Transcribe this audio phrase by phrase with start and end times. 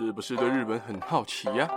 [0.00, 1.68] 是不是对日本很好奇呀？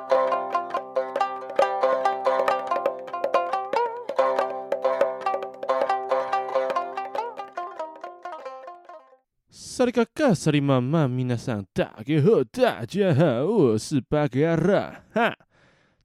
[9.49, 15.35] 萨利嘎嘎，萨利玛玛，米娜桑，大家好，大家好，我是巴格拉哈。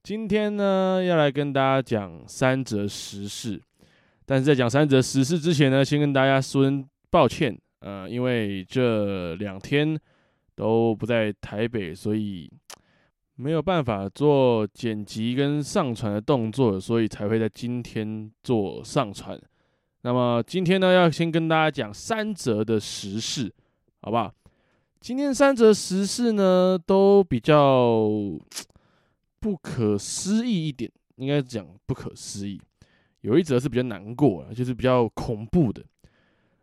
[0.01, 3.61] 今天呢，要来跟大家讲三则时事，
[4.25, 6.63] 但是在讲三则时事之前呢，先跟大家说
[7.11, 9.95] 抱歉，呃，因为这两天。
[10.57, 12.51] 都不在台北，所以
[13.37, 19.39] 没有办法做剪辑跟上传的动作，所以才会在今天做上传。
[20.01, 23.53] 那么今天呢，要先跟大家讲三则的时事，
[24.01, 24.33] 好不好？
[24.99, 28.09] 今天三则时事呢，都比较
[29.39, 32.59] 不可思议一点，应该讲不可思议。
[33.21, 35.85] 有一则是比较难过，就是比较恐怖的。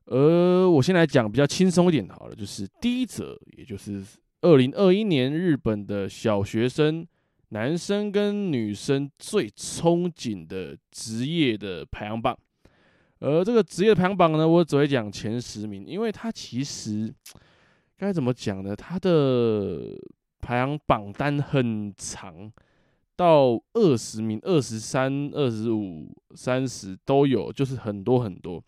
[0.07, 4.03] 而我先来讲比较轻松一点好了，就是第一则，也就是
[4.43, 7.07] 二零二一年日本的小学生
[7.49, 12.37] 男生跟女生最憧憬的职业的排行榜。
[13.21, 17.11] 而这个职业排行榜呢，我只会讲前十名，因为它其实
[17.97, 18.77] 该怎么讲呢？
[18.77, 19.97] 它的
[20.41, 22.53] 排行榜单很长，
[23.17, 28.63] 到二十名、二十三、二十五、三十都有，就是很多很多。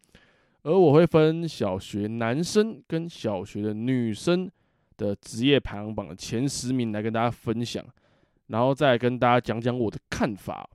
[0.66, 4.50] 而我会分小学男生跟小学的女生
[4.96, 7.86] 的职业排行榜的前十名来跟大家分享，
[8.48, 10.68] 然后再跟大家讲讲我的看法。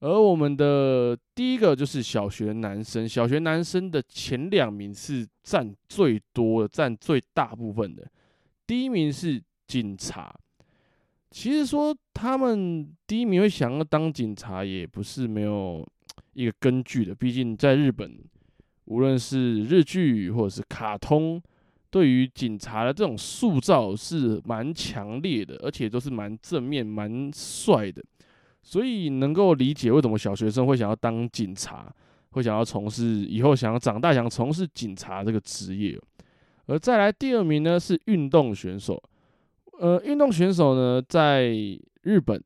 [0.00, 8.04] 而我们的第一个就是小学男生，小学男生的前两名是占最多的，占最大部分的。
[8.66, 10.34] 第一名是警察。
[11.30, 15.86] 其实说他们第一名会想要当警察，也不是没有
[16.32, 18.18] 一个根据的，毕竟在日本。
[18.90, 21.40] 无论是日剧或者是卡通，
[21.90, 28.02] 对于警察的这种塑造是蛮强烈的，而且都是蛮正面、蛮帅的，
[28.64, 31.86] 所以能够理解为什么小学生会想要当警察，
[32.30, 35.96] 会想要从事以后想要长大想从事警察这个职业。
[36.66, 39.00] 而再来第二名呢是运动选手，
[39.78, 41.48] 呃，运动选手呢在
[42.02, 42.42] 日本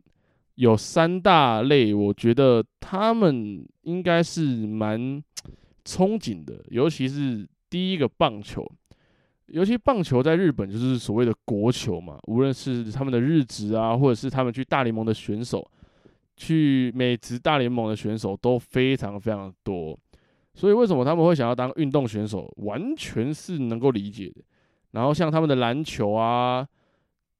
[0.56, 5.24] 有三大类，我觉得他们应该是蛮。
[5.84, 8.66] 憧憬的，尤其是第一个棒球，
[9.46, 12.18] 尤其棒球在日本就是所谓的国球嘛。
[12.26, 15.70] 无论是他们的日职啊，或者是他们去大联盟的选手，
[16.36, 19.98] 去美职大联盟的选手都非常非常多。
[20.54, 24.42] 所以为什么他们会想要当运动选手，完全是能够理解的。
[24.92, 26.66] 然后像他们的篮球啊，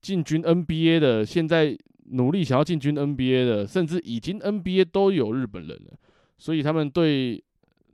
[0.02, 1.74] 进军 NBA 的，现在
[2.10, 5.98] 努力想要进军 NBA 的，甚至已经 NBA 都有日本人了，
[6.36, 7.42] 所以他们对。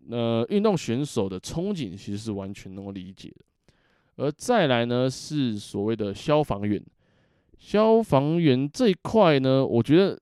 [0.09, 3.45] 呃，运动选手的憧憬其实是完全能够理解的，
[4.17, 6.83] 而再来呢是所谓的消防员。
[7.59, 10.19] 消防员这一块呢，我觉得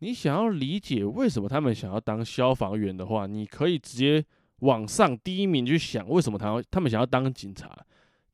[0.00, 4.22] 你想要理解为什么他们想要当消防员的话，你可以直接
[4.60, 7.74] 往上第一名去想为什么他他们想要当警察。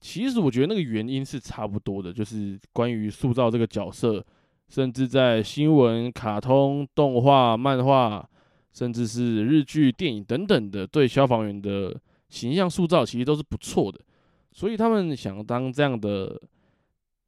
[0.01, 4.25] 其实我觉得那个原因是差不多的，就是关于塑造这个角色，
[4.69, 8.29] 甚至在新闻、卡通、动画、漫画。
[8.77, 11.99] 甚至是日剧、电影等等的，对消防员的
[12.29, 13.99] 形象塑造其实都是不错的，
[14.53, 16.39] 所以他们想当这样的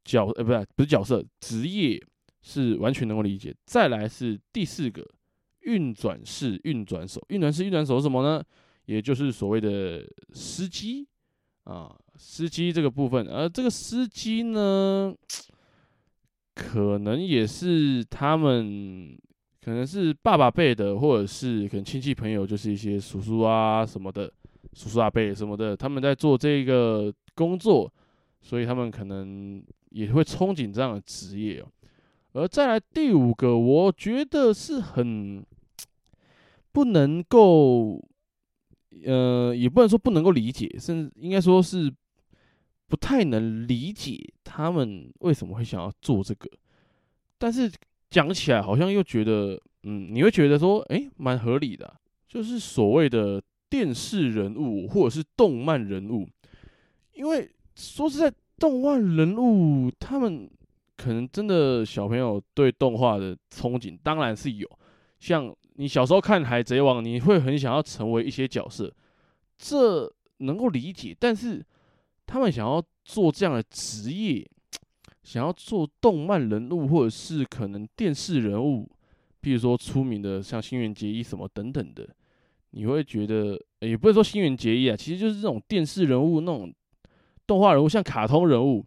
[0.05, 1.99] 角，呃，不是不是角色，职业
[2.43, 3.51] 是完全能够理解。
[3.65, 5.03] 再来是第四个
[5.61, 8.43] 运转室运转手，运转室运转手是什么呢？
[8.85, 11.07] 也就是所谓的司机
[11.63, 15.15] 啊，司机这个部分，而这个司机呢，
[16.53, 19.17] 可能也是他们。
[19.61, 24.31] 可能是爸爸辈的，或者是可能亲戚朋友，就是一些叔叔啊什么的，
[24.73, 27.91] 叔叔阿辈什么的，他们在做这个工作，
[28.41, 31.67] 所以他们可能也会憧憬这样的职业哦。
[32.31, 35.45] 而再来第五个，我觉得是很
[36.71, 38.01] 不能够，
[39.05, 41.93] 呃，也不能说不能够理解，甚至应该说是
[42.87, 46.49] 不太能理解他们为什么会想要做这个，
[47.37, 47.69] 但是。
[48.09, 51.93] 讲起来好像又觉得，嗯，你会觉得说，诶，蛮合理的，
[52.27, 56.27] 就是所谓的电视人物或者是动漫人物，
[57.13, 60.49] 因为说实在，动漫人物他们
[60.97, 64.67] 可能真的小朋友对动画的憧憬当然是有，
[65.19, 68.93] 像你小时候看《海贼王》，你会很想要成为一些角色，
[69.57, 71.63] 这能够理解，但是
[72.25, 74.49] 他们想要做这样的职业。
[75.29, 78.89] 想要做动漫人物，或者是可能电视人物，
[79.39, 82.09] 比如说出名的像新垣结衣什么等等的，
[82.71, 86.73] 你会觉得，也不是说新垣结衣啊，其实就是这种电视人物那种
[87.45, 88.83] 动画人物，像卡通人物，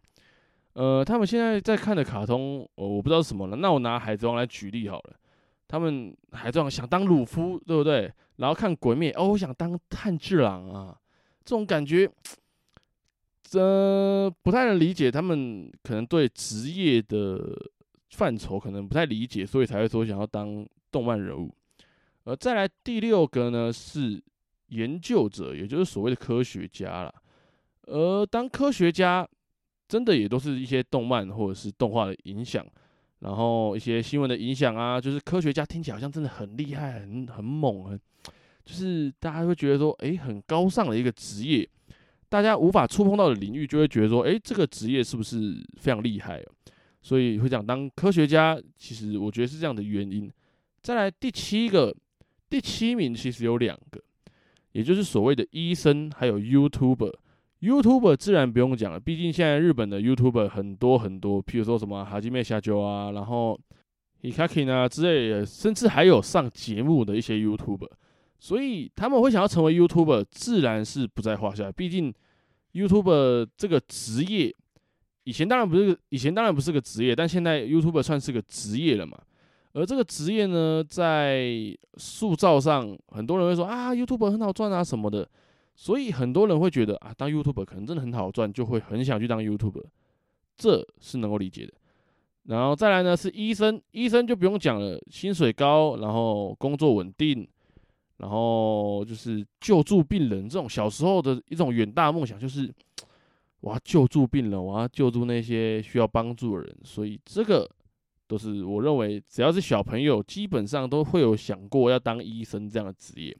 [0.73, 3.56] 呃，他们现在在看的卡通，我、哦、我不知道是什么了。
[3.59, 5.15] 那我拿海贼王来举例好了。
[5.69, 8.12] 他们海贼王想当鲁夫，对不对？
[8.38, 10.99] 然后看鬼灭，哦，我想当炭治郎啊，
[11.45, 12.11] 这种感觉，
[13.54, 15.10] 呃、不太能理解。
[15.10, 17.54] 他们可能对职业的
[18.10, 21.54] 范畴可能不太理解，所以才会说想要当动漫人物。
[22.25, 24.22] 呃，再来第六个呢是
[24.69, 27.14] 研究者，也就是所谓的科学家啦。
[27.87, 29.28] 而当科学家。
[29.88, 32.66] 真的也都是一些动漫或者是动画的影响，
[33.19, 38.00] 然后一些新闻的影响啊，就是科学家听起来好像真的很厉害、很很猛，很
[38.64, 41.69] 就是大家会觉得说，诶，很高尚的一个职业，
[42.32, 46.49] 大家无法触碰到的领域，就会觉得说，诶，这个职业是不是非常厉害啊？
[47.02, 50.32] 所以会讲当科学家，其实我觉得是这样的原因。
[50.81, 51.94] 再来第七个，
[52.49, 54.00] 第七名其实有两个，
[54.73, 57.12] 也就是所谓的医生，还有 YouTuber。
[57.61, 63.61] YouTuber 自然不用讲了，毕竟现在日本的 YouTuber 很多很多，譬如说什么哈基妹下酒啊，然后
[64.23, 67.90] Hikakin 啊之类的，甚至还有上节目的一些 YouTuber，
[68.43, 71.71] 所以他们会想要成为 YouTuber，自然是不在话下。
[71.71, 72.12] 毕竟
[72.73, 74.53] YouTuber 这个职业，
[75.23, 79.17] 以前当然不是，以前当然不是个职业，但现在 YouTuber 算是个职业了嘛。
[79.75, 81.55] 而这个职业呢，在
[81.94, 85.31] 塑造上，很多人会说啊，YouTuber 很好赚啊什么的。
[85.77, 89.85] 所以很多人会觉得啊，当 YouTuber 可能真的很好赚，就会很想去当 YouTuber，
[90.56, 91.75] 这是能够理解的。
[92.47, 97.49] 然后再来呢是医生，医生就不用讲了，薪水高，然后工作稳定，
[98.23, 102.73] 然后就是救助病人这种小时候的一种远大梦想，就是
[103.59, 106.77] 我要救助病人，我要救助那些需要帮助的人。
[106.85, 107.69] 所以这个
[108.29, 113.37] 都是我认为，只要是小朋友，基本上都会有想过要当医生这样的职业，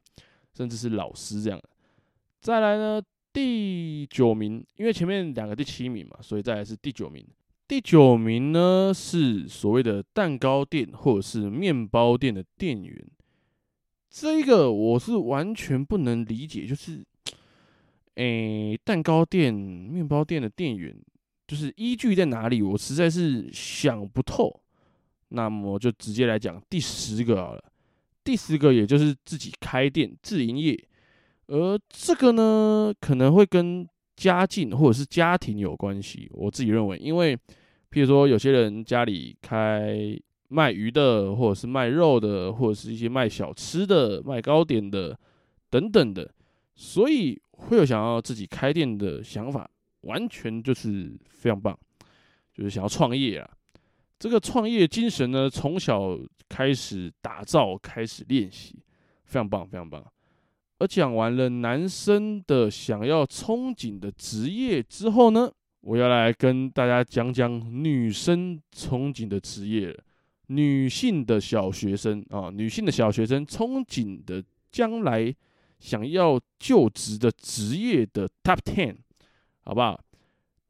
[0.52, 1.69] 甚至是老师这样的。
[2.40, 3.00] 再来呢，
[3.32, 7.25] 第九名，因为前面两个第七名嘛，所以再来是第九名。
[7.69, 13.06] 第九名呢是所谓的蛋糕店或者是面包店的店员，
[14.12, 17.02] 这一个我是完全不能理解，就是，
[18.16, 20.94] 诶、蛋糕店、面包店的店员，
[21.48, 22.60] 就是依据在哪里？
[22.60, 24.60] 我实在是想不透。
[25.30, 27.64] 那么就直接来讲第十个好了，
[28.22, 30.78] 第十个也就是自己开店自营业。
[31.46, 36.28] 而这个呢，可能会跟家境或者是家庭有关系。
[36.34, 37.34] 我自己认为，因为
[37.90, 39.96] 譬如说，有些人家里开
[40.52, 45.19] 卖鱼的，或者是卖肉的，或者是一些卖小吃的、卖糕点的
[45.70, 46.31] 等等的，
[46.75, 49.69] 所以会有想要自己开店的想法，
[50.02, 51.78] 完全就是非常棒，
[52.52, 53.50] 就是想要创业啊。
[54.19, 56.16] 这个创业精神呢，从小
[56.49, 58.78] 开始打造，开始练习，
[59.25, 60.05] 非常棒，非常棒。
[60.78, 65.50] 而讲完了男生的想要憧憬的职业之后呢，
[65.81, 67.50] 我要来跟大家讲讲
[67.84, 69.96] 女生憧憬的职业，
[70.54, 75.34] 女性的小学生啊，女性的小学生憧憬的将来
[75.78, 78.96] 想要就职的职业的 Top Ten，
[79.64, 79.99] 好不好？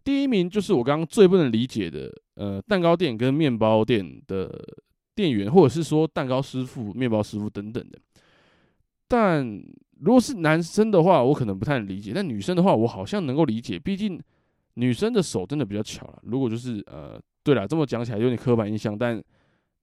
[0.05, 4.63] 第一名就是我刚刚最不能理解的，呃，蛋糕店跟面包店的
[5.15, 7.99] 店员，或者是说蛋糕师傅、面包师傅等等的，
[9.09, 9.63] 但。
[10.05, 13.79] 如果是男生的话，我可能不太理解；但女生的话，我好像能够理解。
[13.79, 14.21] 毕竟
[14.75, 16.19] 女生的手真的比较巧了。
[16.25, 19.23] 如果就是呃，对了，这么讲起来有点刻板印象，但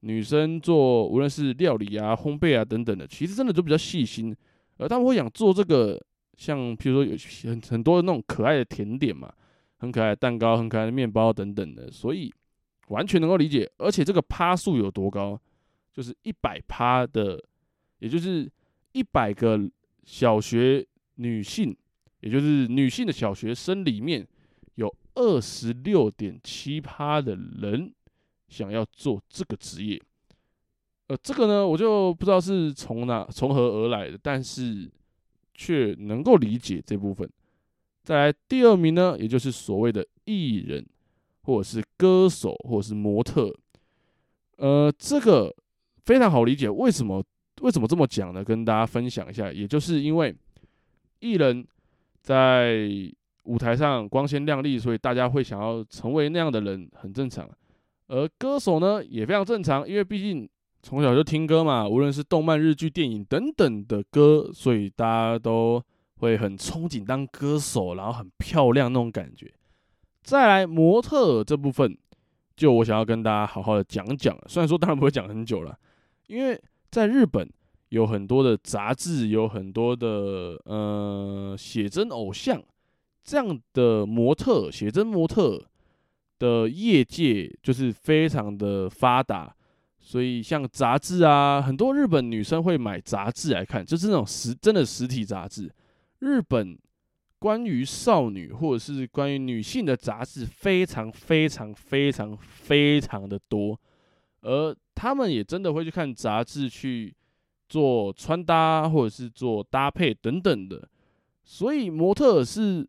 [0.02, 4.36] 女生做无论是料理啊、烘焙啊等等的，其实真的都比较细心。
[4.78, 6.02] 而他们会想做这个，
[6.38, 9.34] 像譬如说有很很多那种可爱的甜点嘛，
[9.78, 12.34] 很可爱的蛋糕、很可爱的面包等等的，所以
[12.88, 13.70] 完全能够理解。
[13.78, 15.40] 而且这个趴数有多高，
[15.94, 17.44] 就是一百趴的，
[18.00, 18.52] 也就是
[18.92, 19.70] 一百个。
[20.06, 20.84] 小学
[21.18, 21.76] 女性，
[22.22, 24.28] 也就是女性的小学生里面，
[24.74, 27.94] 有二十六点七趴的人
[28.50, 30.02] 想要做这个职业。
[31.08, 34.90] 呃，这个呢，我就不知道是从哪从何而来的，但是
[35.54, 37.28] 却能够理解这部分。
[38.04, 40.86] 再来第二名呢，也就是所谓的艺人，
[41.44, 43.54] 或者是歌手，或者是模特。
[44.58, 45.56] 呃，这个
[46.06, 47.24] 非常好理解，为什么？
[47.62, 48.42] 为什么这么讲呢？
[48.42, 50.34] 跟大家分享一下，也就是因为
[51.20, 51.68] 艺人，
[52.22, 52.88] 在
[53.44, 57.50] 舞台上光鲜亮丽，所以大家会想要成为那样的人，很正常。
[58.10, 60.48] 而歌手呢，也非常正常，因为毕竟
[60.84, 65.82] 从小就听歌嘛，无论是动漫、日剧、电影等等的歌，所以大家都
[66.18, 69.50] 会很憧憬当歌手，然后很漂亮那种感觉。
[70.22, 71.98] 再来模特这部分，
[72.56, 75.78] 就我想要跟大家好好的讲讲，虽然说当然不会讲很久了，
[76.28, 76.62] 因为。
[76.92, 77.48] 在日本
[77.90, 82.60] 有很多的杂志，有很多的呃写真偶像
[83.24, 85.64] 这样的模特，写真模特
[86.40, 89.54] 的业界就是非常的发达，
[90.00, 95.70] 所以像杂志啊，很多日本女生会买杂志来看，就是那种实真的实体杂志。
[96.20, 96.80] 日本
[97.38, 103.78] 关于少女或者是关于女性的杂志非常非常非常非常的多，
[104.42, 107.14] 而他们也真的会去看杂志去
[107.68, 110.88] 做穿搭或者是做搭配等等的，
[111.44, 112.88] 所以模特是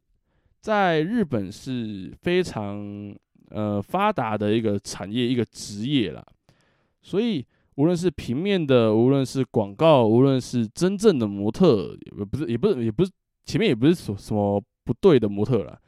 [0.61, 3.13] 在日本是非常。
[3.51, 6.25] 呃，发达的一个产业，一个职业啦。
[7.03, 7.45] 所以，
[7.77, 13.11] 无论是平面的，无论是广告，无论是真正的模特，也不是，也不是，也不是，
[13.45, 15.79] 前面也不是说什么不对的模特啦。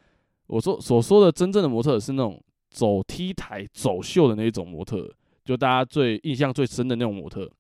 [0.46, 5.10] 我说所说的真正的模特是那种走 T 台走秀的那一种模特，
[5.44, 7.50] 就大家最印象最深的那种模特。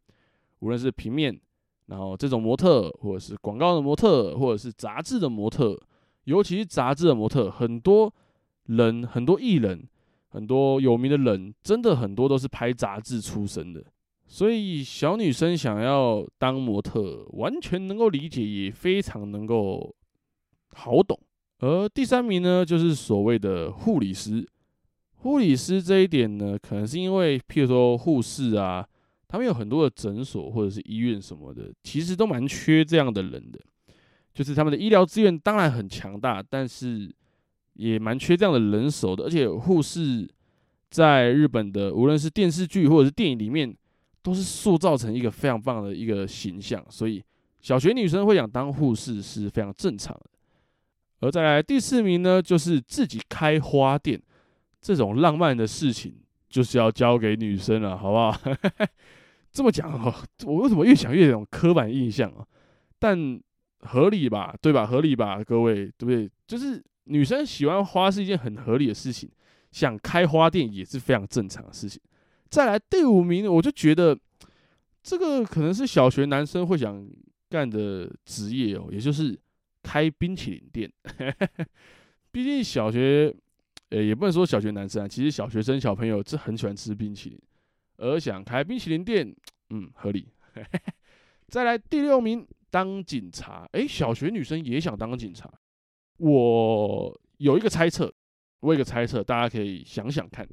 [0.60, 1.38] 无论是平面，
[1.86, 5.78] 然后这种模特，或者是广告的模特，或者是杂志的模特，
[6.24, 8.12] 尤其是杂志的模特，很多
[8.66, 9.86] 人，很多艺人。
[10.32, 13.84] 很多有名的人，真的很多都是拍杂志出身的，
[14.26, 19.94] 所以小女生想要当模特，完全能够理解，也非常能够
[20.72, 21.20] 好懂。
[21.58, 24.48] 而第三名呢，就是所谓的护理师。
[25.16, 28.88] 护理师这一点呢，可能是因为，譬如说护士啊，
[29.28, 33.60] 他们有很多的诊所或者是医院什么的，其实都蛮缺这样的人的，
[34.32, 37.14] 就是他们的医疗资源当然很强大，但是。
[37.74, 40.28] 也蛮缺这样的人手的，而且护士
[40.90, 43.74] 在日本的无论是电视剧或者是电影里面，
[44.22, 47.22] 都是塑造成一个非常棒的一个形象，所以
[47.60, 50.26] 小学女生会想当护士是非常正常的。
[51.20, 54.20] 而再来第四名呢，就是自己开花店
[54.80, 56.14] 这种浪漫的事情，
[56.48, 58.38] 就是要交给女生了，好不好？
[59.50, 60.14] 这么讲哦，
[60.44, 62.44] 我为什么越想越有种刻板印象啊？
[62.98, 63.40] 但
[63.80, 64.86] 合理吧，对吧？
[64.86, 66.30] 合理吧，各位，对不对？
[66.46, 66.82] 就是。
[67.04, 69.30] 女生喜欢花是一件很合理的事情，
[69.70, 72.00] 想开花店也是非常正常的事情。
[72.48, 74.18] 再来第五名，我就觉得
[75.02, 77.08] 这个可能是小学男生会想
[77.48, 79.38] 干的职业哦，也就是
[79.82, 80.92] 开冰淇淋店。
[82.30, 83.34] 毕竟小学，
[83.90, 87.40] 呃，也不能说小学男生啊，其实小学生小朋友是很喜欢吃冰淇淋，
[87.96, 89.34] 而想开冰淇淋店，
[89.70, 90.28] 嗯，合理。
[91.48, 93.68] 再来第六名，当警察。
[93.72, 95.50] 诶，小学女生也想当警察。
[96.22, 98.12] 我有一个猜测，
[98.60, 100.48] 我有一个猜测，大家可以想想看，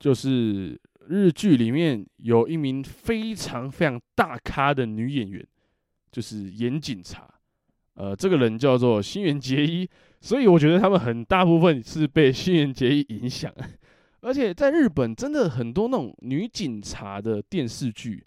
[0.00, 0.76] 就是
[1.06, 5.46] 日剧里面有一名非常非常大咖的女演员，
[6.10, 7.32] 就是演警察，
[7.94, 9.88] 呃，这个人叫做新垣结衣，
[10.20, 13.54] 所以我觉得他们很大部分是被新垣结衣影响，
[14.22, 18.24] 而且在日本真的很多那种女警察的电视剧，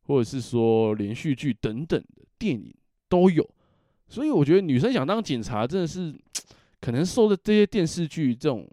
[0.00, 2.74] 或者是说连续剧等等的电影
[3.06, 3.46] 都有。
[4.08, 6.14] 所以我觉得女生想当警察，真的是
[6.80, 8.68] 可能受的这些电视剧、这种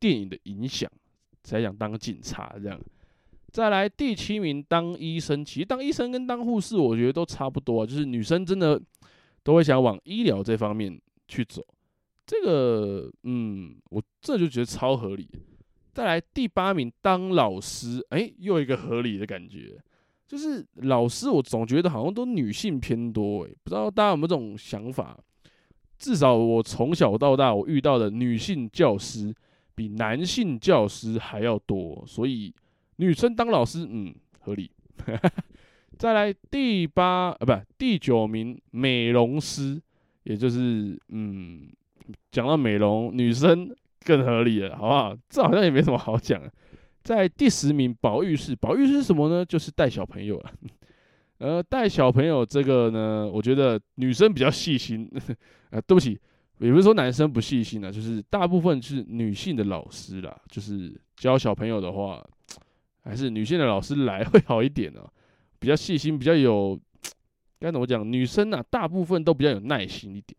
[0.00, 0.90] 电影的影响，
[1.42, 2.80] 才想当警察这样。
[3.50, 5.44] 再来第七名，当医生。
[5.44, 8.80] 其实当医生跟当护士，我觉得都差不多，就是女生真的
[9.42, 10.98] 都会想往医疗这方面
[11.28, 11.62] 去走。
[12.24, 15.28] 这个，嗯，我这就觉得超合理。
[15.92, 19.78] 再来第八名，当老师，哎，又一个合理的感觉。
[20.26, 25.18] 就是老师，我总觉得好像都女性偏多，诶，不知道大家有没有这种想法？
[25.98, 29.34] 至少我从小到大，我遇到的女性教师
[29.74, 32.52] 比男性教师还要多，所以
[32.96, 34.70] 女生当老师，嗯，合理。
[35.98, 39.80] 再来第八啊，不，第九名美容师，
[40.24, 41.68] 也就是嗯，
[42.30, 43.70] 讲到美容，女生
[44.04, 45.16] 更合理了，好不好？
[45.28, 46.52] 这好像也没什么好讲的。
[47.02, 48.54] 在第十名，保育是。
[48.56, 49.44] 保育是什么呢？
[49.44, 50.52] 就是带小朋友了。
[51.38, 55.10] 呃，带小朋友这个呢，我觉得女生比较细心。
[55.70, 56.18] 呃，对不起，
[56.58, 60.40] 也不是说男生不细心啊，就是大部分是女性的老师啦。
[60.48, 62.24] 就是教小朋友的话，
[63.02, 65.04] 还是女性的老师来 会好一点啊。
[65.58, 66.78] 比较细心，比较有
[67.58, 68.10] 该怎么讲？
[68.10, 70.36] 女生啊，大部分都比较有耐心一点。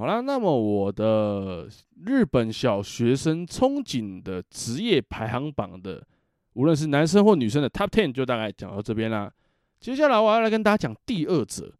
[0.00, 1.68] 好啦，那么我的
[2.06, 6.02] 日本小学生憧憬的职业排行榜的，
[6.54, 9.30] 无论是男生或女生的 Top Ten 就大概讲到这边啦。
[9.78, 11.70] 接下来我要来跟大家讲第二则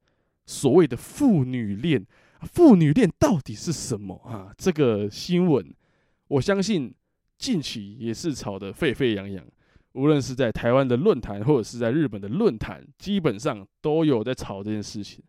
[0.45, 2.07] 所谓的父女恋。
[2.43, 4.53] 父女恋到底是什么啊？
[4.59, 5.75] 这个新闻，
[6.29, 6.95] 我相信
[7.39, 9.43] 近期也是吵得沸沸扬扬，
[9.93, 15.25] 无论是在台湾的论坛或者是在日本的论坛，基本上都有在吵这件事情。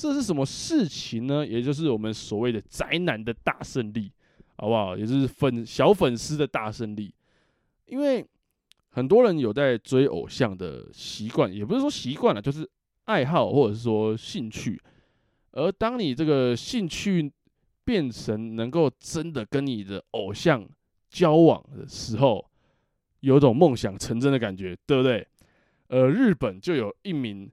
[0.00, 1.44] 这是什么事情呢？
[1.44, 4.12] 也就是我们所谓的宅男的大胜利，
[4.54, 4.96] 好不好？
[4.96, 7.12] 也就是粉小粉丝的大胜利。
[7.86, 8.24] 因为
[8.90, 12.68] 很多人有在追偶像的习惯，也不是说习惯了，就是
[13.06, 14.80] 爱好或者是说兴趣。
[15.50, 17.28] 而当你这个兴趣
[17.82, 20.64] 变成能够真的跟你的偶像
[21.08, 22.48] 交往的时候，
[23.18, 25.26] 有种梦想成真的感觉，对不对？
[25.88, 27.50] 呃，日本就有一名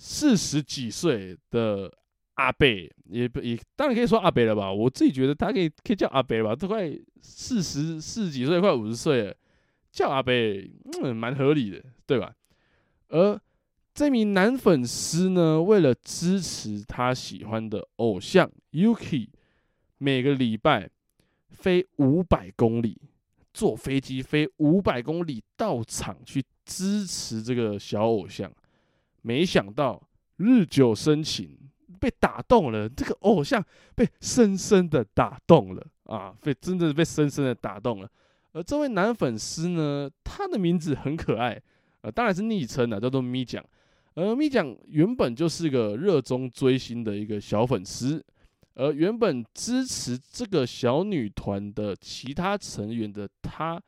[0.00, 1.92] 四十几岁的
[2.34, 2.66] 阿伯，
[3.06, 4.72] 也不也当然可以说阿伯了吧？
[4.72, 6.88] 我自己觉得他可以可以叫阿伯吧，都快
[7.20, 9.36] 四十四十几岁，快五十岁了，
[9.90, 10.32] 叫阿伯，
[11.02, 12.32] 嗯，蛮合理的，对吧？
[13.08, 13.40] 而
[13.92, 19.28] 这名男粉丝呢，为了支持他喜欢的偶像 Yuki，
[19.98, 20.88] 每个礼拜
[21.50, 23.00] 飞五百公里，
[23.52, 28.48] 坐飞机飞五百公里到场去支持这个小偶像。
[29.28, 30.02] 没想到
[30.38, 31.58] 日久生情，
[32.00, 32.88] 被打动了。
[32.88, 33.62] 这个偶像
[33.94, 38.10] 被深深的打动了啊，被真的被深深的打动了。
[38.52, 41.60] 而这位男粉丝呢，他的名字很可爱，
[42.00, 43.62] 呃，当然是昵称了，叫做咪酱。
[44.14, 48.24] 而咪酱原本就是个热衷追星的一个小粉丝，
[48.76, 53.78] 而原本支持这个小女团的其他成员的他，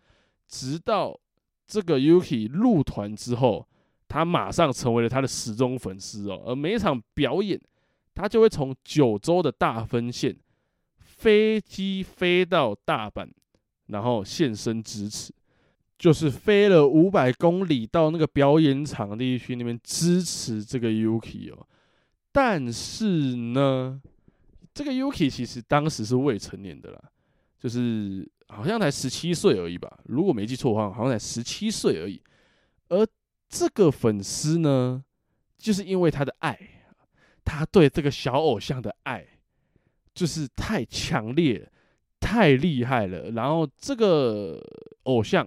[0.47, 1.19] 直到
[1.67, 3.67] 这个 Yuki 入团之后，
[4.11, 6.43] 他马上成为了他的死忠粉丝哦。
[6.45, 7.59] 而每一场表演，
[8.13, 10.37] 他就会从九州的大分县
[10.99, 13.31] 飞机飞到大阪，
[13.87, 15.33] 然后现身支持。
[15.99, 21.67] 就是飞了五百公里到那个表演场地去那边支持这个 Yuki 哦，
[22.33, 24.01] 但是呢，
[24.73, 27.03] 这个 Yuki 其实当时是未成年的啦，
[27.59, 32.19] 就是好像才十七岁而已吧，如果没记错的话，好像才十七岁而已。
[32.89, 33.07] 而
[33.51, 35.05] 这个粉丝呢，
[35.59, 36.57] 就是因为他的爱，
[37.45, 39.27] 他对这个小偶像的爱
[40.15, 41.71] 就是太强烈、
[42.21, 44.63] 太厉害了，然后这个
[45.03, 45.47] 偶像。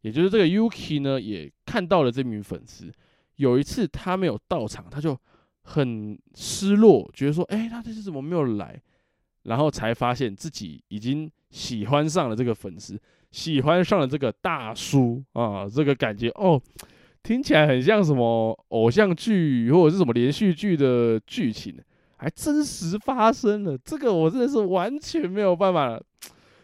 [0.00, 2.92] 也就是这个 Yuki 呢，也看到了这名粉丝。
[3.36, 5.16] 有一次他没有到场，他就
[5.62, 8.82] 很失落，觉得说：“哎，他这次怎么没有来？”
[9.44, 15.68] 然后才发现自己已经喜欢上了这个粉丝，喜欢上了这个大叔啊！
[15.68, 16.60] 这个感觉哦，
[17.22, 21.76] 听起来很像什么偶像剧或者是什么连续剧的剧情，
[22.16, 23.76] 还真实发生了。
[23.78, 26.00] 这个我真的是完全没有办法。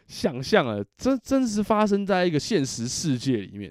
[0.09, 3.71] 想象啊，真真实发生在一个现实世界里面，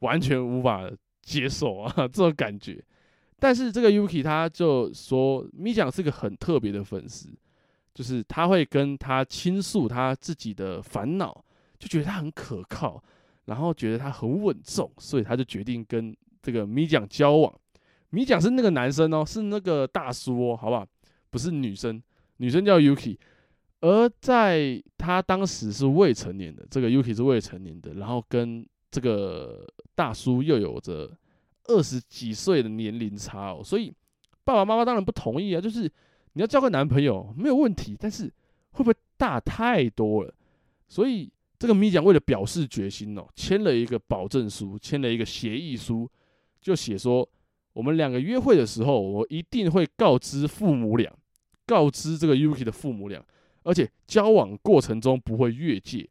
[0.00, 0.86] 完全无法
[1.22, 2.78] 接受啊，这种感觉。
[3.38, 7.30] 但是这个 Yuki 他就说，咪酱是个很特别的粉丝，
[7.94, 11.42] 就是他会跟他倾诉他自己的烦恼，
[11.78, 13.02] 就觉得他很可靠，
[13.46, 17.52] 然后觉得他很稳重，所以他就决定跟这个米讲交往。
[18.10, 20.86] 米讲是那个男生哦，是那个大叔哦，好不好？
[21.30, 22.02] 不是女生，
[22.38, 23.18] 女生叫 Yuki。
[23.80, 31.16] 而在他当时是未成年的，这个 Yuki 是未成年的，然后跟这个大叔又有着
[31.66, 33.92] 二十几岁的年龄差哦，所以
[34.42, 35.82] 爸爸妈妈当然不同意啊，就是
[36.32, 38.24] 你要交个男朋友没有问题，但是
[38.70, 40.34] 会不会大太多了？
[40.88, 46.10] 所以这个米讲为了表示决心哦，签了一个保证书，签了一个协议书，
[46.60, 47.28] 就写说
[47.72, 51.12] 我们两个约会的时候，我一定会告知父母俩，
[51.66, 53.24] 告知这个 Yuki 的父母俩。
[53.64, 56.08] 而且交往过程中不会越界，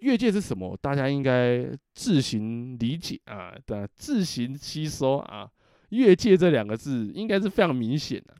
[0.00, 0.76] 越界是什么？
[0.80, 5.48] 大家应该自行理解啊，对，自行吸收啊。
[5.90, 8.34] 越界这两个字应该是非常明显的，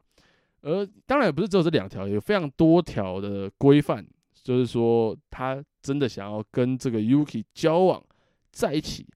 [0.62, 4.04] 而当然也不是只有这两条，有非常多条的规范，
[4.42, 8.02] 就是说他真的想要跟这个 Yuki 交往
[8.50, 9.06] 在一起，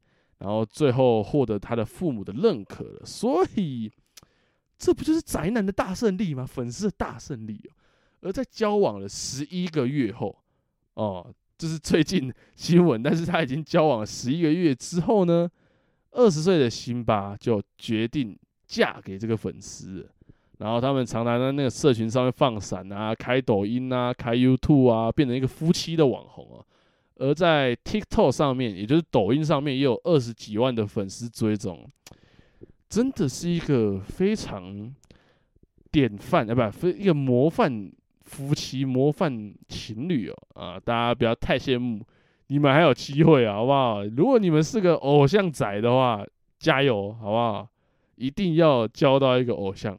[0.41, 3.07] 然后最后获得他的父母的认可了。
[3.07, 3.91] 所以
[4.77, 6.45] 这不就是宅男的大胜利吗？
[6.45, 7.73] 粉丝的大胜利哦。
[8.23, 10.37] 而在交往了十一个月后，
[10.93, 15.49] 哦，这是最近新闻，但是他已经交往了十一个月之后呢，
[16.11, 20.07] 二十岁的辛巴就决定嫁给这个粉丝，
[20.59, 26.65] 然后他们常常在那个社群上面放闪啊，开抖音啊，开 YouTube 啊，变成一个夫妻的网红啊。
[27.21, 31.89] 而在 TikTok 上面，也就是抖音上面，也有二十几万的粉丝追踪，
[32.89, 34.93] 真的是一个非常
[35.93, 37.93] 典范啊，不，非一个模范。
[38.23, 42.01] 夫妻模范情侣哦，啊，大家不要太羡慕，
[42.47, 44.05] 你们还有机会啊，好不好？
[44.05, 46.25] 如果你们是个偶像仔的话，
[46.57, 47.69] 加油，好不好？
[48.15, 49.99] 一定要交到一个偶像。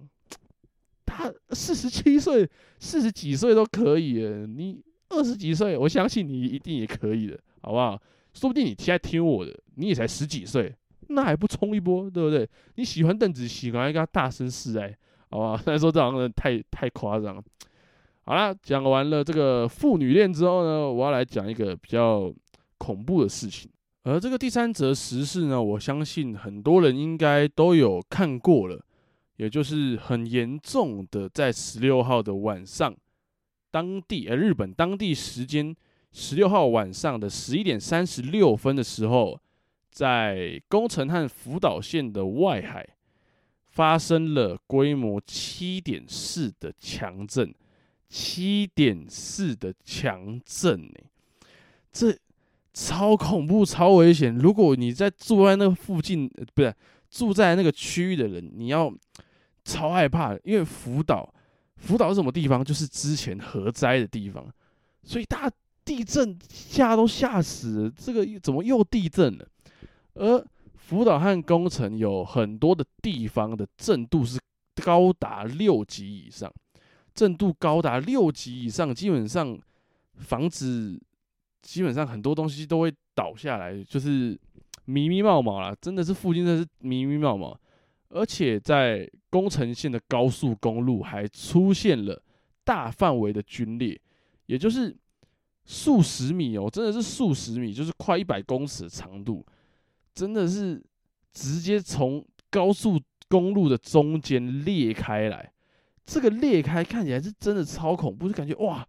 [1.06, 8.02] 他四十七岁、四十几岁都可以，你二十几岁，我相信你一定也可以的，好不好？
[8.34, 10.74] 说不定你现在听我的，你也才十几岁，
[11.10, 12.48] 那还不冲一波，对不对？
[12.76, 14.96] 你喜欢邓紫棋，赶快跟他大声示爱，
[15.30, 15.58] 好不好？
[15.58, 17.44] 虽然说这好像太太夸张了。
[18.24, 22.34] 好啦，讲完了这个父女恋之后呢，我要来讲一个比较
[22.78, 23.70] 恐怖的事情。
[24.04, 28.80] 而这个第三则时事呢，我相信很多人应该都有看过了，
[29.38, 32.96] 也就是很严重的，在十六号的晚上，
[33.72, 35.76] 当地呃日本当地时间
[36.12, 39.40] 十六号晚上的十一点三十六分的时候，
[39.90, 42.88] 在宫城和福岛县的外海
[43.70, 47.54] 发生了规模七点四的强震，
[48.10, 50.94] 七点四的强震呢，
[51.92, 52.14] 这
[52.74, 54.36] 超恐怖、超危险。
[54.38, 56.76] 如果你在住在那附近，不是
[57.10, 58.94] 住在那个区域的人，你要
[59.64, 61.34] 超害怕，因为福岛，
[61.82, 62.64] 福岛是什么地方？
[62.64, 64.48] 就是之前核灾的地方，
[65.04, 65.52] 所以大。
[65.84, 69.48] 地震吓都吓死了，这个怎么又地震了？
[70.14, 74.40] 而福岛和宫城有很多的地方的震度是
[74.76, 76.50] 高达六级以上，
[77.16, 79.58] 震度高达六级以上，基本上
[80.14, 81.02] 房子
[81.64, 84.40] 基本上很多东西都会倒下来，就是
[84.86, 87.60] 密密茂茂啦，真的是附近真的是密密茂茂，
[88.12, 92.22] 而且在宫城县的高速公路还出现了
[92.64, 94.00] 大范围的龟裂，
[94.46, 94.96] 也就是。
[95.64, 99.46] 数十米哦，真的是数十米，就是快一百公尺的长度，
[100.14, 100.84] 真的是
[101.32, 105.54] 直接从高速公路的中间裂开来。
[106.04, 108.86] 这个裂开看起来是真的超恐怖，就感觉哇，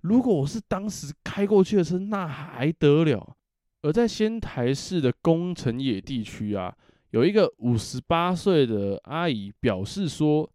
[0.00, 3.36] 如果我是当时开过去的车，那还得了？
[3.82, 6.76] 而在仙台市的宫城野地区啊，
[7.16, 10.46] 有一个五十八岁的阿姨表示说，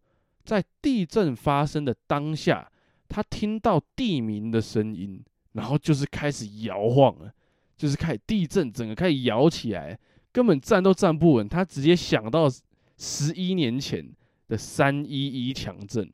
[0.44, 2.70] 在地震发生的当下，
[3.08, 5.20] 她听到地鸣的声音。
[5.54, 7.30] 然后就是开始摇晃了，
[7.76, 9.98] 就是开始地震，整个开始摇起来，
[10.30, 11.48] 根本站都站不稳。
[11.48, 12.48] 她直接想到
[12.96, 14.08] 十一年前
[14.46, 16.10] 的三一一强震，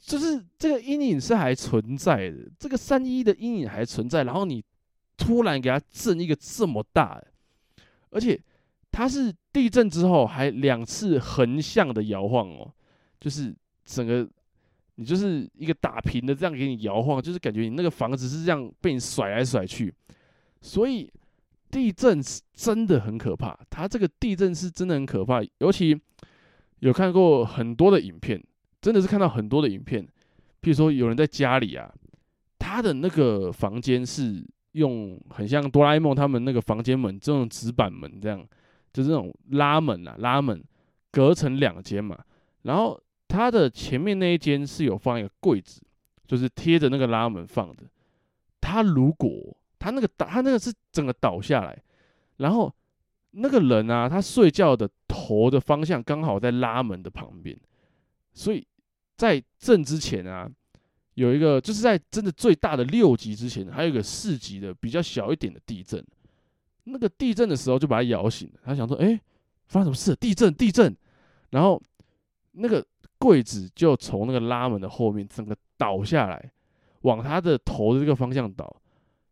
[0.00, 4.22] 就是这个阴影是还存在的，这个三一一的阴影还存在。
[4.22, 4.64] 然后你
[5.18, 7.20] 突然给他震一个这么大，
[8.10, 8.40] 而且
[8.90, 12.72] 它是地震之后还两次横向的摇晃哦，
[13.18, 14.28] 就是整个。
[14.96, 19.90] 你就是一个打平的，这样给你摇晃，就是感觉你那个房子是这样被你甩来甩去，
[20.60, 21.10] 所以
[21.70, 23.58] 地震是真的很可怕。
[23.70, 25.98] 它这个地震是真的很可怕，尤其
[26.80, 28.38] 有看过很多的影片，
[28.82, 30.04] 真的是看到很多的影片。
[30.60, 31.90] 譬如说，有人在家里啊，
[32.58, 38.46] 他的那个房间是用很像哆啦 A 梦他们那个房间门这种纸板门，这样
[38.92, 40.62] 就是那种拉门啊，拉门
[41.10, 42.18] 隔成两间嘛，
[42.62, 43.00] 然后。
[43.32, 45.80] 它的前面那一间是有放一个柜子，
[46.26, 47.84] 就是贴着那个拉门放的。
[48.60, 51.80] 他如果他那个倒，他那个是整个倒下来，
[52.38, 52.74] 然后
[53.30, 57.56] 那个人啊，他睡觉的头的方向刚好在拉门的旁边，
[58.32, 58.66] 所以
[59.16, 60.50] 在震之前啊，
[61.14, 66.04] 有一个就是在真的最大的六级之前，还有一个四级的比较小一点的地震。
[66.90, 69.20] 那个地震的时候就把他摇醒了，他想说：“哎，
[69.68, 70.14] 发生什么事？
[70.16, 70.96] 地震，地震！”
[71.50, 71.80] 然后
[72.52, 72.84] 那个。
[73.22, 76.50] 柜子就从那个拉门的后面整个倒下来，
[77.02, 78.74] 往他的头的这个方向倒。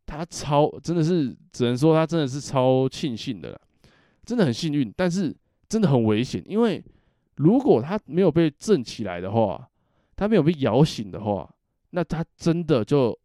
[0.05, 3.59] 他超真的是只能说他真的是超庆幸的了，
[4.27, 5.35] 真的很幸运，但是
[5.71, 6.43] 真的很危险。
[6.45, 6.85] 因为
[7.37, 9.67] 如果他没有被震起来的话，
[10.15, 11.51] 他没有被摇醒的话，
[11.89, 13.19] 那他真的就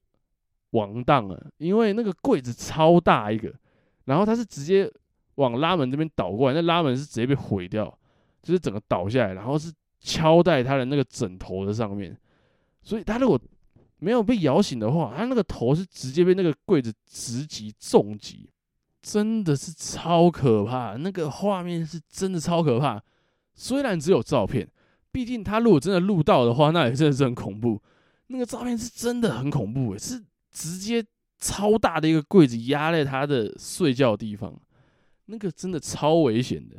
[0.69, 1.51] 完蛋了。
[1.57, 3.53] 因为那个柜子超大一个，
[4.05, 4.91] 然后他是直接
[5.35, 7.85] 往拉门这边倒过来，那拉门是直接被毁掉，
[8.41, 9.71] 就是整个倒下来，然后是。
[10.05, 12.13] 敲在他的那个枕头的上面，
[12.81, 13.39] 所以他如果
[13.99, 18.49] 没有被摇醒的话，他那个头是直接被那个柜子直击重击，
[19.01, 20.97] 真的是超可怕。
[20.97, 23.01] 那个画面是真的超可怕。
[23.55, 24.69] 虽然只有照片，
[25.09, 27.81] 毕竟他如果真的录到的话，那也真的是很恐怖。
[28.27, 31.01] 那个照片是真的很恐怖，是直接
[31.43, 34.57] 超大的一个柜子压在他的睡觉的地方，
[35.25, 36.77] 那个真的超危险的。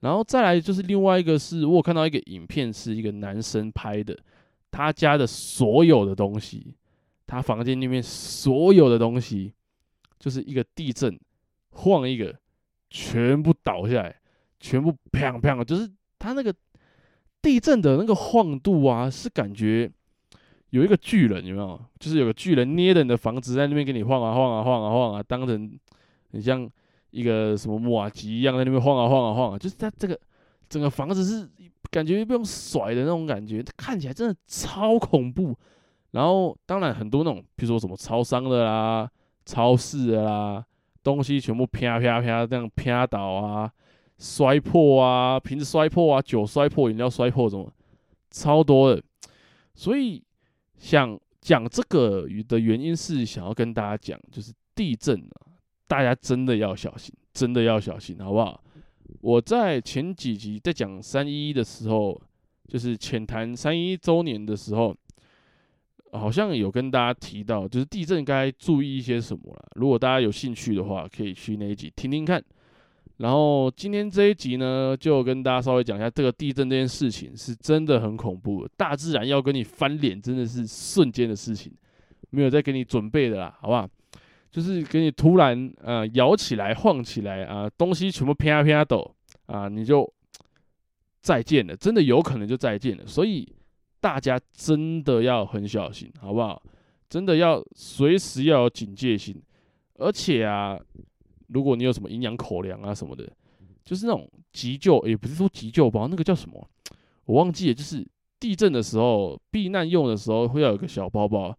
[0.00, 4.18] 然后再来就是另外一个是，我看到一个影片，是一个男生拍的，
[4.72, 6.74] 他家的所有的东西，
[7.24, 9.52] 他房间里面所有的东西，
[10.18, 11.16] 就是一个地震
[11.70, 12.34] 晃一个，
[12.88, 14.16] 全部倒下来，
[14.58, 16.52] 全部砰砰，就是他那个
[17.40, 19.88] 地震的那个晃度啊，是感觉
[20.70, 21.80] 有一个巨人，有没有？
[21.98, 25.78] 就是有个巨人捏着你的房子在那边给你晃啊晃啊晃啊晃啊，当成
[26.32, 26.68] 很像。
[27.12, 30.16] 一个什么麻糬一样在那边晃啊晃啊晃啊，就是它这个
[30.68, 31.50] 整个房子是
[31.90, 35.52] 感觉被用甩的那种感觉，看起来真的超恐怖。
[36.12, 39.10] 然后当然很多那种，比如说什么超商的啦、
[39.44, 40.64] 超市的啦，
[41.02, 43.68] 东西全部啪啪啪这样啪倒啊、
[44.16, 47.68] 摔破啊、瓶子摔破啊、酒摔破、饮料摔破什么，
[48.30, 49.02] 超多的。
[49.74, 50.22] 所以
[50.80, 55.46] 想讲这个的原因是想要跟大家讲，就是地震啊。
[55.86, 58.62] 大家真的要小心，真的要小心，好不好？
[59.20, 62.20] 我在前几集在讲三一一的时候，
[62.68, 64.96] 就是浅谈三一一周年的时候，
[66.12, 69.68] 好像有跟大家提到，就是地震该注意一些什么啦。
[69.74, 72.40] 如果大家有兴趣的话，可以去那一集听听看。
[73.20, 78.66] 然后今天这一集呢，就跟大家稍微讲一下这个地震这件事情，是真的很恐怖。
[78.78, 81.70] 大自然要跟你翻脸，真的是瞬间的事情，
[82.30, 83.86] 没有在给你准备的啦，好不好？
[84.50, 90.10] 就是给你突然呃摇起来、晃起来啊，东西全部啪啪抖啊，你就
[91.20, 93.06] 再见了，真的有可能就再见了。
[93.06, 93.46] 所以
[94.00, 96.62] 大家真的要很小心，好不好？
[97.10, 99.42] 真的要随时要有警戒心，
[99.98, 100.80] 而且啊。
[101.52, 103.28] 如果你有什么营养口粮啊什么的，
[103.84, 106.64] 就是那种急救，也不是说急救包，那个叫什么，
[107.24, 107.74] 我忘记了。
[107.74, 108.06] 就是
[108.38, 111.54] 地震的时候避难用的时候会要有个小包包，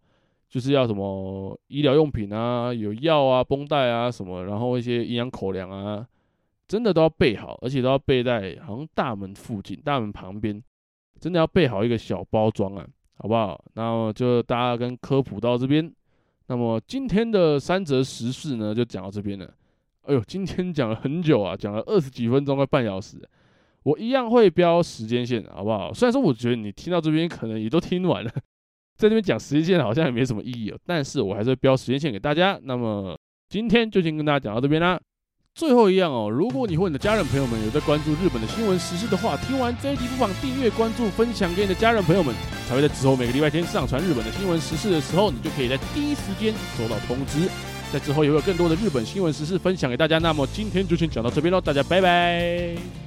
[0.48, 6.06] 就是要什么医疗用品啊，有药啊、绷带啊什么，然后一些营养口粮啊，
[6.66, 10.62] 真的都要备好，而且都要备在好像大门附近、大门旁边，
[11.20, 12.86] 真的要备好一个小包装啊，
[13.18, 13.62] 好不好？
[13.74, 15.92] 然后就大家跟科普到这边，
[16.46, 19.48] 那么今天的三则时事呢，就讲到这边了。
[20.02, 23.16] 哎呦，今天讲了很久啊，讲了二十几分钟，快半小时。
[23.84, 25.92] 我一样会标时间线，好不好？
[25.92, 28.30] 虽然说我觉得你听到这边可能也都听完了，
[28.96, 32.58] 在这边讲时间线好像也没什么意义哦，但是我还是会标时间线给大家。
[32.62, 35.00] 那么今天就先跟大家讲到这边啦。
[35.54, 42.34] 最后一样哦，如果你或你的家人朋友们有在关注日本的新闻时事的话，听完这一集不妨订阅、关注、分享给你的家人朋友们，
[42.68, 47.48] 才会在之后每个礼拜天上传日本的新闻时事的时候，你就可以在第一时间收到通知。
[47.92, 50.18] 在之后也会有更多的日本新闻时事分享给大家。
[50.18, 53.01] 那么今天就先讲到这边喽，大家拜拜。